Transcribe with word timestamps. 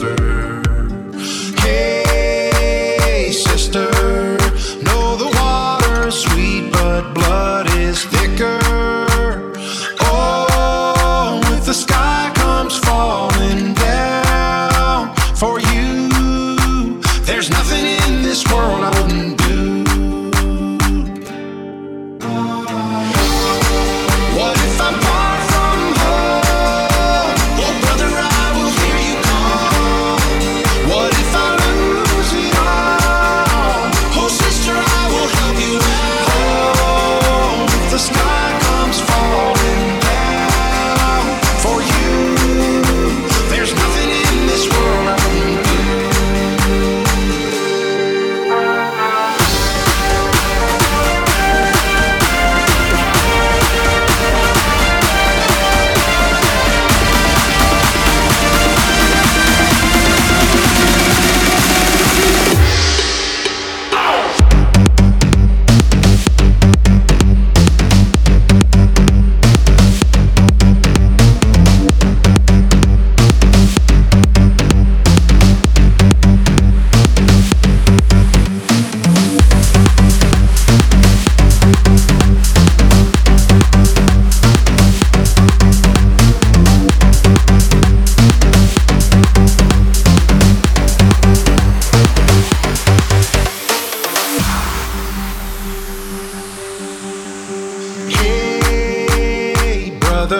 Thursday. 0.00 0.29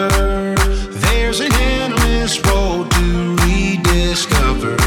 There's 0.09 1.41
an 1.41 1.53
endless 1.53 2.39
road 2.45 2.89
to 2.91 3.35
rediscover. 3.45 4.80